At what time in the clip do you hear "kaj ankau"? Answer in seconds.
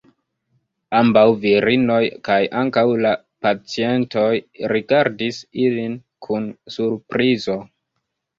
2.27-2.93